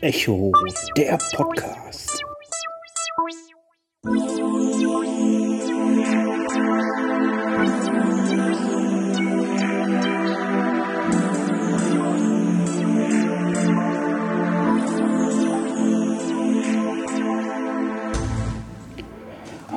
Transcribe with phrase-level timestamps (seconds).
[0.00, 0.52] Echo,
[0.96, 2.24] der Podcast.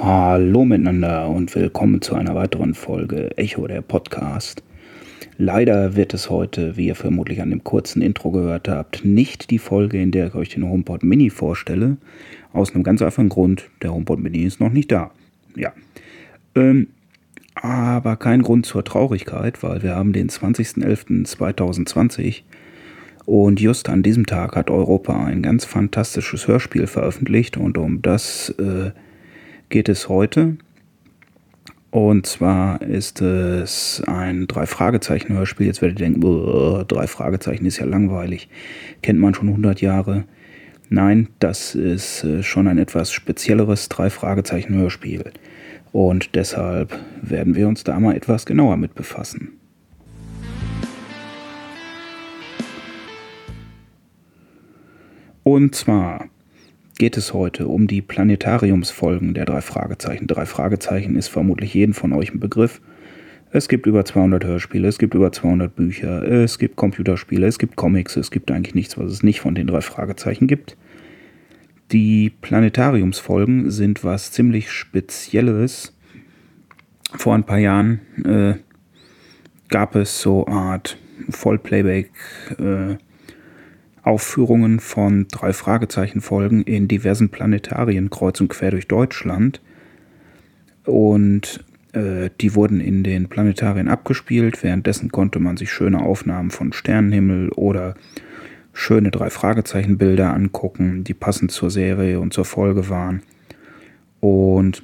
[0.02, 4.64] Hallo miteinander und willkommen zu einer weiteren Folge Echo der Podcast.
[5.40, 9.60] Leider wird es heute, wie ihr vermutlich an dem kurzen Intro gehört habt, nicht die
[9.60, 11.98] Folge, in der ich euch den HomePod Mini vorstelle.
[12.54, 15.12] Aus einem ganz einfachen Grund, der HomePod Mini ist noch nicht da.
[15.56, 15.74] Ja.
[16.56, 16.88] Ähm,
[17.54, 22.42] aber kein Grund zur Traurigkeit, weil wir haben den 20.11.2020
[23.26, 28.56] und just an diesem Tag hat Europa ein ganz fantastisches Hörspiel veröffentlicht und um das
[28.58, 28.92] äh,
[29.70, 30.58] geht es heute.
[31.90, 35.68] Und zwar ist es ein Drei-Fragezeichen-Hörspiel.
[35.68, 38.50] Jetzt werdet ihr denken, drei Fragezeichen ist ja langweilig.
[39.02, 40.26] Kennt man schon 100 Jahre.
[40.90, 45.32] Nein, das ist äh, schon ein etwas spezielleres Drei-Fragezeichen-Hörspiel.
[45.92, 49.54] Und deshalb werden wir uns da mal etwas genauer mit befassen.
[55.44, 56.26] Und zwar
[56.98, 60.28] geht es heute um die Planetariumsfolgen der drei Fragezeichen.
[60.28, 62.82] Drei Fragezeichen ist vermutlich jeden von euch ein Begriff.
[63.52, 67.78] Es gibt über 200 Hörspiele, es gibt über 200 Bücher, es gibt Computerspiele, es gibt
[67.78, 70.76] Comics, es gibt eigentlich nichts, was es nicht von den drei Fragezeichen gibt.
[71.92, 75.94] Die Planetariumsfolgen sind was ziemlich Spezielles.
[77.16, 78.56] Vor ein paar Jahren äh,
[79.70, 80.98] gab es so eine Art
[81.30, 82.12] Vollplayback
[82.60, 82.98] äh,
[84.08, 89.62] Aufführungen von drei Fragezeichen-Folgen in diversen Planetarien kreuz und quer durch Deutschland.
[90.86, 94.64] Und äh, die wurden in den Planetarien abgespielt.
[94.64, 97.96] Währenddessen konnte man sich schöne Aufnahmen von Sternenhimmel oder
[98.74, 103.24] schöne drei Fragezeichen-Bilder angucken, die passend zur Serie und zur Folge waren.
[104.20, 104.84] Und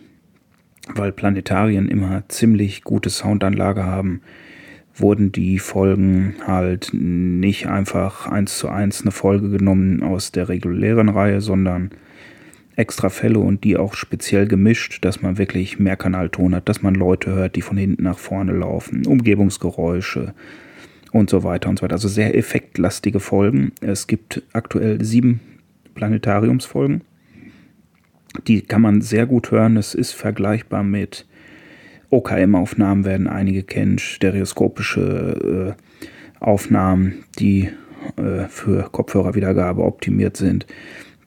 [0.93, 4.21] weil Planetarien immer ziemlich gute Soundanlage haben,
[4.95, 11.09] wurden die Folgen halt nicht einfach eins zu eins eine Folge genommen aus der regulären
[11.09, 11.91] Reihe, sondern
[12.75, 17.31] extra Fälle und die auch speziell gemischt, dass man wirklich Mehrkanalton hat, dass man Leute
[17.31, 20.33] hört, die von hinten nach vorne laufen, Umgebungsgeräusche
[21.11, 21.93] und so weiter und so weiter.
[21.93, 23.71] Also sehr effektlastige Folgen.
[23.81, 25.39] Es gibt aktuell sieben
[25.93, 27.01] Planetariumsfolgen.
[28.47, 29.77] Die kann man sehr gut hören.
[29.77, 31.27] Es ist vergleichbar mit
[32.13, 37.69] OKM-Aufnahmen werden einige kennen, stereoskopische äh, Aufnahmen, die
[38.17, 40.67] äh, für Kopfhörerwiedergabe optimiert sind.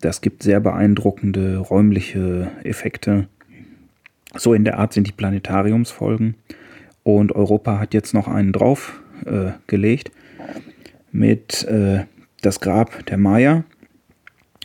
[0.01, 3.29] Das gibt sehr beeindruckende räumliche Effekte.
[4.37, 6.37] So in der Art sind die Planetariumsfolgen.
[7.03, 10.11] Und Europa hat jetzt noch einen drauf äh, gelegt
[11.13, 12.05] mit äh,
[12.43, 13.65] das Grab der Maya.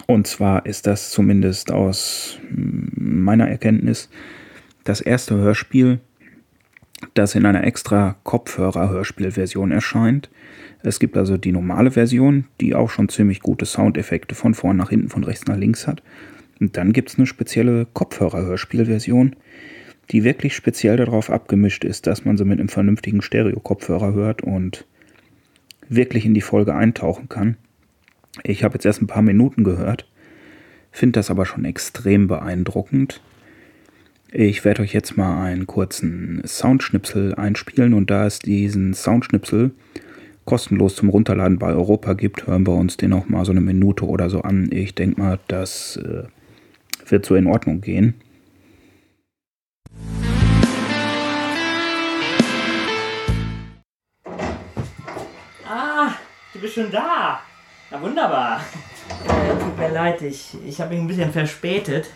[0.07, 4.09] Und zwar ist das zumindest aus meiner Erkenntnis
[4.83, 5.99] das erste Hörspiel,
[7.13, 10.29] das in einer extra Kopfhörer-Hörspielversion erscheint.
[10.83, 14.89] Es gibt also die normale Version, die auch schon ziemlich gute Soundeffekte von vorn nach
[14.89, 16.01] hinten, von rechts nach links hat.
[16.59, 19.35] Und dann gibt es eine spezielle Kopfhörer-Hörspielversion,
[20.11, 24.85] die wirklich speziell darauf abgemischt ist, dass man sie mit einem vernünftigen Stereo-Kopfhörer hört und
[25.89, 27.57] wirklich in die Folge eintauchen kann.
[28.43, 30.09] Ich habe jetzt erst ein paar Minuten gehört,
[30.91, 33.21] finde das aber schon extrem beeindruckend.
[34.33, 39.71] Ich werde euch jetzt mal einen kurzen Soundschnipsel einspielen und da es diesen Soundschnipsel
[40.45, 44.05] kostenlos zum Runterladen bei Europa gibt, hören wir uns den auch mal so eine Minute
[44.05, 44.69] oder so an.
[44.71, 46.23] Ich denke mal, das äh,
[47.09, 48.13] wird so in Ordnung gehen.
[55.67, 56.13] Ah,
[56.53, 57.41] du bist schon da.
[57.91, 58.61] Na wunderbar.
[59.27, 62.09] Äh, tut mir leid, ich, ich habe mich ein bisschen verspätet.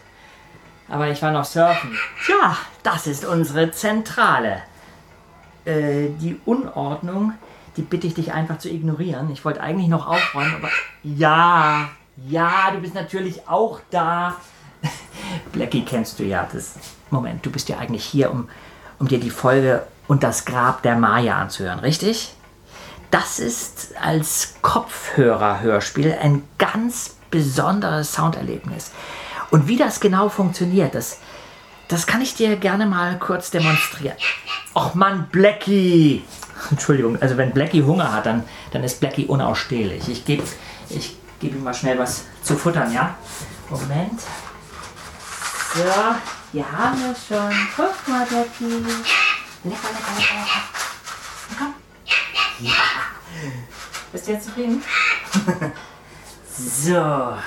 [0.88, 1.98] Aber ich war noch surfen.
[2.26, 4.62] Tja, das ist unsere Zentrale.
[5.66, 7.34] Äh, die Unordnung,
[7.76, 9.32] die bitte ich dich einfach zu ignorieren.
[9.32, 10.70] Ich wollte eigentlich noch aufräumen, aber.
[11.04, 11.90] Ja,
[12.28, 14.36] ja, du bist natürlich auch da.
[15.52, 16.48] Blackie kennst du ja.
[16.52, 16.76] Das
[17.10, 18.50] Moment, du bist ja eigentlich hier, um,
[19.00, 22.34] um dir die Folge und das Grab der Maya anzuhören, richtig?
[23.12, 28.92] Das ist als Kopfhörer-Hörspiel ein ganz besonderes Sounderlebnis.
[29.52, 31.20] Und wie das genau funktioniert, das,
[31.88, 34.18] das kann ich dir gerne mal kurz demonstrieren.
[34.74, 36.24] Och Mann, Blackie!
[36.72, 40.08] Entschuldigung, also wenn Blackie Hunger hat, dann, dann ist Blackie unausstehlich.
[40.10, 40.44] Ich gebe
[40.90, 43.16] ich geb ihm mal schnell was zu futtern, ja?
[43.70, 44.22] Moment.
[45.74, 45.84] So,
[46.52, 47.52] hier haben wir schon.
[47.76, 48.64] Guck mal, Blackie.
[49.64, 50.46] Lecker, lecker, lecker.
[51.58, 51.74] Komm.
[52.60, 52.72] Ja.
[54.12, 54.84] Bist du jetzt zufrieden?
[56.58, 57.38] so.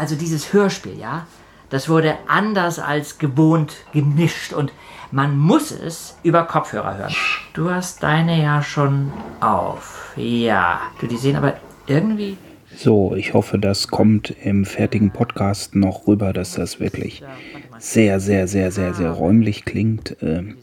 [0.00, 1.26] Also dieses Hörspiel, ja,
[1.68, 4.72] das wurde anders als gewohnt gemischt und
[5.12, 7.14] man muss es über Kopfhörer hören.
[7.52, 10.14] Du hast deine ja schon auf.
[10.16, 10.80] Ja.
[11.02, 12.38] Du, die sehen aber irgendwie.
[12.74, 17.22] So, ich hoffe, das kommt im fertigen Podcast noch rüber, dass das wirklich
[17.78, 20.16] sehr, sehr, sehr, sehr, sehr räumlich klingt.
[20.22, 20.56] Ähm,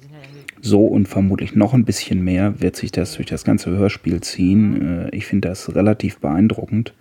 [0.62, 5.10] so und vermutlich noch ein bisschen mehr wird sich das durch das ganze Hörspiel ziehen.
[5.12, 6.96] Äh, ich finde das relativ beeindruckend.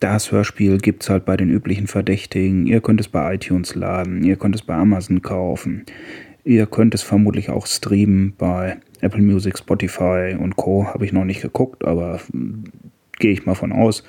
[0.00, 2.66] Das Hörspiel gibt es halt bei den üblichen Verdächtigen.
[2.66, 5.84] Ihr könnt es bei iTunes laden, ihr könnt es bei Amazon kaufen.
[6.44, 10.86] Ihr könnt es vermutlich auch streamen bei Apple Music, Spotify und Co.
[10.86, 12.64] Habe ich noch nicht geguckt, aber hm,
[13.18, 14.04] gehe ich mal von aus.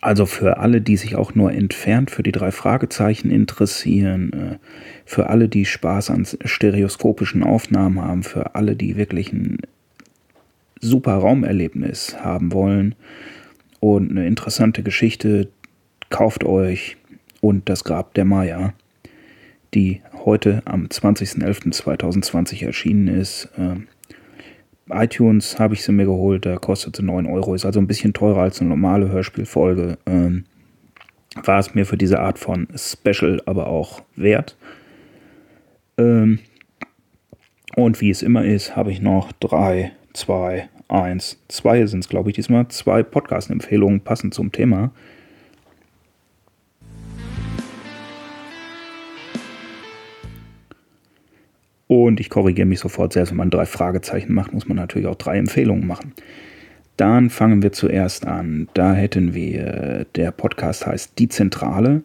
[0.00, 4.58] Also für alle, die sich auch nur entfernt für die drei Fragezeichen interessieren, äh,
[5.04, 9.58] für alle, die Spaß an stereoskopischen Aufnahmen haben, für alle, die wirklich ein
[10.80, 12.94] super Raumerlebnis haben wollen
[13.80, 15.48] und eine interessante Geschichte,
[16.10, 16.96] kauft euch
[17.40, 18.74] und das Grab der Maya,
[19.74, 23.48] die heute am 20.11.2020 erschienen ist.
[23.56, 23.76] Äh,
[24.92, 28.12] iTunes habe ich sie mir geholt, da kostet sie 9 Euro, ist also ein bisschen
[28.12, 29.98] teurer als eine normale Hörspielfolge.
[30.06, 30.44] Ähm,
[31.44, 34.56] war es mir für diese Art von Special aber auch wert.
[35.96, 36.40] Ähm,
[37.76, 42.30] und wie es immer ist, habe ich noch 3, 2, 1, 2 sind es, glaube
[42.30, 44.90] ich, diesmal, zwei Podcast-Empfehlungen passend zum Thema.
[51.86, 55.16] Und ich korrigiere mich sofort, selbst wenn man drei Fragezeichen macht, muss man natürlich auch
[55.16, 56.12] drei Empfehlungen machen.
[56.96, 58.68] Dann fangen wir zuerst an.
[58.74, 62.02] Da hätten wir, der Podcast heißt Die Zentrale.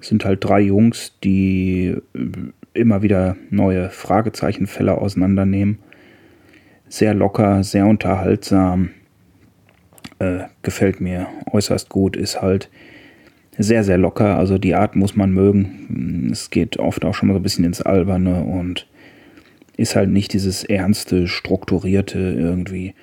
[0.00, 2.28] Es sind halt drei Jungs, die äh,
[2.72, 5.78] immer wieder neue Fragezeichenfälle auseinandernehmen.
[6.90, 8.90] Sehr locker, sehr unterhaltsam.
[10.18, 12.16] Äh, gefällt mir äußerst gut.
[12.16, 12.68] Ist halt
[13.56, 14.36] sehr, sehr locker.
[14.36, 16.28] Also die Art muss man mögen.
[16.32, 18.88] Es geht oft auch schon mal so ein bisschen ins Alberne und
[19.76, 22.94] ist halt nicht dieses ernste, strukturierte irgendwie.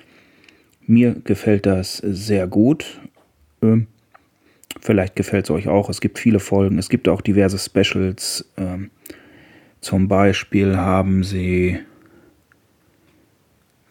[0.86, 3.00] Mir gefällt das sehr gut.
[3.62, 3.86] Ähm,
[4.82, 5.88] vielleicht gefällt es euch auch.
[5.88, 6.78] Es gibt viele Folgen.
[6.78, 8.44] Es gibt auch diverse Specials.
[8.58, 8.90] Ähm,
[9.80, 11.78] zum Beispiel haben sie.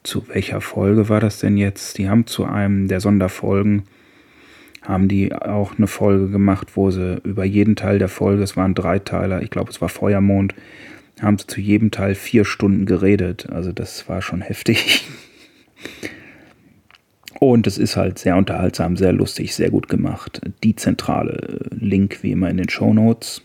[0.08, 1.98] Zu welcher Folge war das denn jetzt?
[1.98, 3.84] Die haben zu einem der Sonderfolgen
[4.82, 8.74] haben die auch eine Folge gemacht, wo sie über jeden Teil der Folge, es waren
[8.74, 10.56] drei Teiler, ich glaube es war Feuermond,
[11.22, 13.50] haben sie zu jedem Teil vier Stunden geredet.
[13.50, 15.06] Also das war schon heftig.
[17.42, 20.40] Und es ist halt sehr unterhaltsam, sehr lustig, sehr gut gemacht.
[20.64, 23.42] Die zentrale Link wie immer in den Show Notes.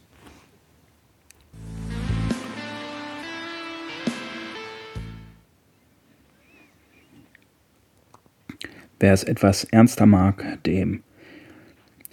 [9.03, 11.03] Wer es etwas ernster mag, dem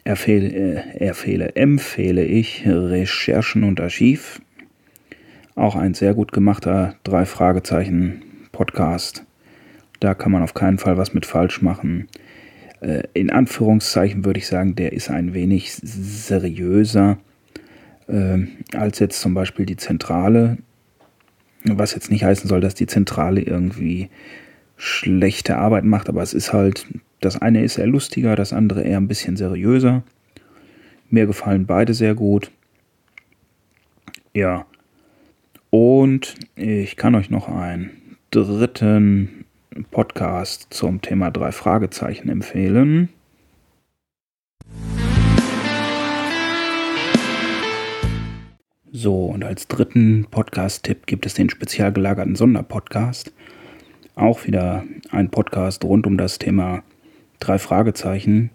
[0.06, 0.48] Erfehle,
[0.98, 4.42] äh, erfehle, empfehle ich Recherchen und Archiv.
[5.54, 9.24] Auch ein sehr gut gemachter drei Fragezeichen Podcast.
[10.00, 12.08] Da kann man auf keinen Fall was mit falsch machen.
[12.82, 17.20] Äh, in Anführungszeichen würde ich sagen, der ist ein wenig seriöser
[18.08, 20.58] äh, als jetzt zum Beispiel die Zentrale.
[21.66, 24.10] Was jetzt nicht heißen soll, dass die Zentrale irgendwie
[24.80, 26.88] schlechte Arbeit macht, aber es ist halt
[27.22, 30.04] das eine ist eher lustiger, das andere eher ein bisschen seriöser.
[31.10, 32.50] Mir gefallen beide sehr gut.
[34.34, 34.66] Ja.
[35.70, 37.92] Und ich kann euch noch einen
[38.32, 39.46] dritten
[39.92, 43.10] Podcast zum Thema drei Fragezeichen empfehlen.
[48.92, 53.34] So, und als dritten Podcast-Tipp gibt es den spezial gelagerten Sonderpodcast.
[54.20, 56.84] Auch wieder ein Podcast rund um das Thema
[57.40, 58.50] drei Fragezeichen,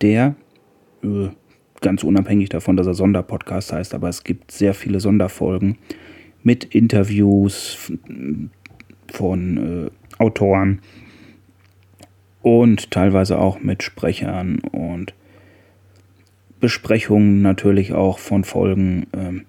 [0.00, 0.34] der
[1.04, 1.28] äh,
[1.80, 5.78] ganz unabhängig davon, dass er Sonderpodcast heißt, aber es gibt sehr viele Sonderfolgen
[6.42, 7.92] mit Interviews
[9.12, 10.80] von äh, Autoren
[12.42, 15.14] und teilweise auch mit Sprechern und
[16.58, 19.06] Besprechungen natürlich auch von Folgen.
[19.16, 19.44] Ähm,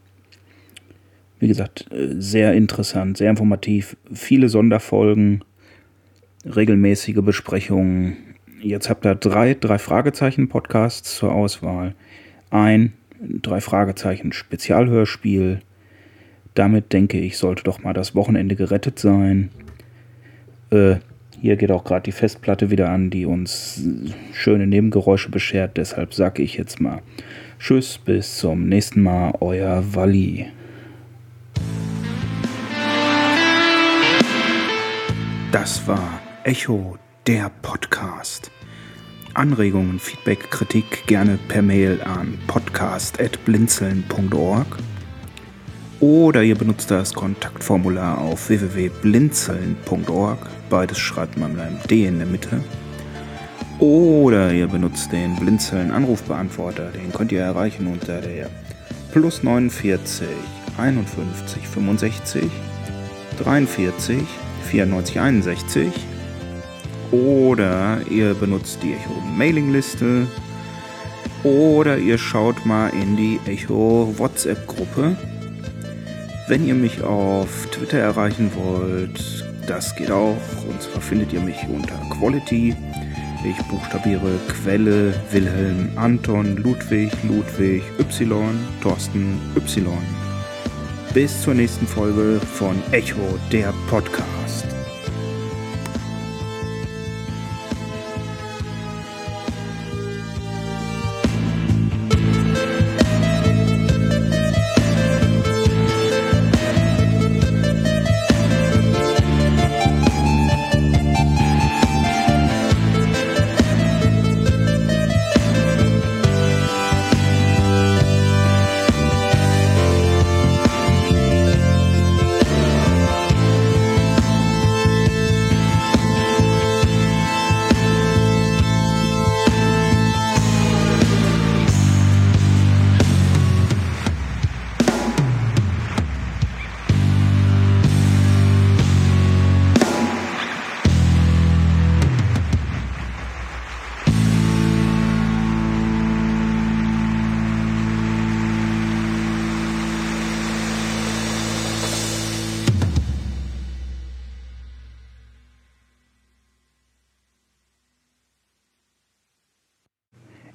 [1.39, 3.97] wie gesagt, äh, sehr interessant, sehr informativ.
[4.13, 5.43] Viele Sonderfolgen
[6.45, 8.17] regelmäßige Besprechungen.
[8.61, 11.95] Jetzt habt ihr drei, drei Fragezeichen-Podcasts zur Auswahl.
[12.49, 15.59] Ein drei Fragezeichen Spezialhörspiel.
[16.55, 19.49] Damit denke ich, sollte doch mal das Wochenende gerettet sein.
[20.71, 20.97] Äh,
[21.41, 23.81] hier geht auch gerade die Festplatte wieder an, die uns
[24.33, 25.77] schöne Nebengeräusche beschert.
[25.77, 27.01] Deshalb sage ich jetzt mal
[27.59, 30.47] Tschüss, bis zum nächsten Mal, euer Walli.
[35.51, 38.51] Das war Echo, der Podcast.
[39.33, 44.67] Anregungen, Feedback, Kritik gerne per Mail an podcast.blinzeln.org
[45.99, 50.37] oder ihr benutzt das Kontaktformular auf www.blinzeln.org.
[50.69, 52.63] Beides schreibt man mit einem D in der Mitte.
[53.79, 56.91] Oder ihr benutzt den Blinzeln Anrufbeantworter.
[56.91, 58.51] Den könnt ihr erreichen unter der
[59.11, 60.27] plus 49
[60.77, 62.43] 51 65
[63.43, 64.19] 43
[64.59, 65.91] 94 61.
[67.11, 70.27] Oder ihr benutzt die Echo Mailingliste.
[71.43, 75.15] Oder ihr schaut mal in die Echo WhatsApp Gruppe.
[76.47, 80.35] Wenn ihr mich auf Twitter erreichen wollt, das geht auch.
[80.67, 82.75] Und zwar findet ihr mich unter Quality.
[83.45, 90.28] Ich buchstabiere Quelle, Wilhelm, Anton, Ludwig, Ludwig, Y, Thorsten, Y.
[91.13, 94.68] Bis zur nächsten Folge von Echo, der Podcast.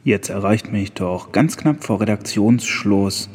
[0.07, 3.31] Jetzt erreicht mich doch ganz knapp vor Redaktionsschluss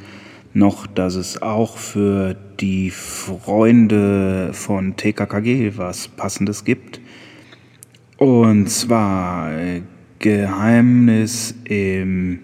[0.53, 7.01] noch, dass es auch für die Freunde von TKKG was Passendes gibt.
[8.17, 9.81] Und zwar äh,
[10.19, 12.37] Geheimnis im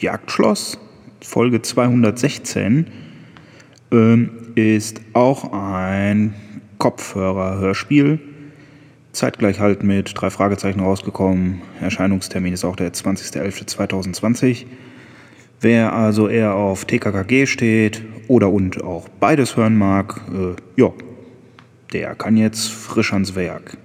[0.00, 0.78] Jagdschloss,
[1.20, 2.86] Folge 216,
[3.92, 6.34] ähm, ist auch ein
[6.78, 8.20] Kopfhörer-Hörspiel
[9.12, 11.62] zeitgleich halt mit drei Fragezeichen rausgekommen.
[11.80, 14.66] Erscheinungstermin ist auch der 20.11.2020.
[15.60, 20.92] Wer also eher auf TKKG steht oder und auch beides hören mag, äh, ja,
[21.92, 23.76] der kann jetzt frisch ans Werk.